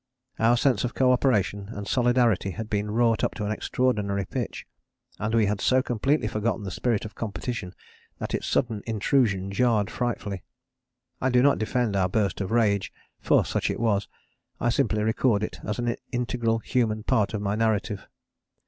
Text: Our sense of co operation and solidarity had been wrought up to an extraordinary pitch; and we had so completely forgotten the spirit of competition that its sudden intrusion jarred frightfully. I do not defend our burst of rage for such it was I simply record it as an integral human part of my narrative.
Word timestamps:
Our 0.39 0.57
sense 0.57 0.83
of 0.83 0.95
co 0.95 1.11
operation 1.11 1.69
and 1.69 1.87
solidarity 1.87 2.49
had 2.57 2.71
been 2.71 2.89
wrought 2.89 3.23
up 3.23 3.35
to 3.35 3.45
an 3.45 3.51
extraordinary 3.51 4.25
pitch; 4.25 4.65
and 5.19 5.35
we 5.35 5.45
had 5.45 5.61
so 5.61 5.83
completely 5.83 6.27
forgotten 6.27 6.63
the 6.63 6.71
spirit 6.71 7.05
of 7.05 7.13
competition 7.13 7.75
that 8.17 8.33
its 8.33 8.47
sudden 8.47 8.81
intrusion 8.87 9.51
jarred 9.51 9.91
frightfully. 9.91 10.41
I 11.21 11.29
do 11.29 11.43
not 11.43 11.59
defend 11.59 11.95
our 11.95 12.09
burst 12.09 12.41
of 12.41 12.49
rage 12.49 12.91
for 13.19 13.45
such 13.45 13.69
it 13.69 13.79
was 13.79 14.07
I 14.59 14.69
simply 14.69 15.03
record 15.03 15.43
it 15.43 15.59
as 15.63 15.77
an 15.77 15.95
integral 16.11 16.57
human 16.57 17.03
part 17.03 17.35
of 17.35 17.43
my 17.43 17.53
narrative. 17.53 18.07